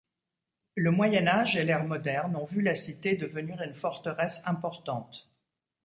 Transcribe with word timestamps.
Le 0.73 0.89
Moyen 0.89 1.27
Âge 1.27 1.55
et 1.55 1.63
l'Ère 1.63 1.83
moderne 1.83 2.35
ont 2.35 2.47
vu 2.47 2.63
la 2.63 2.73
cité 2.73 3.15
devenir 3.15 3.61
une 3.61 3.75
forteresse 3.75 4.41
importante. 4.47 5.29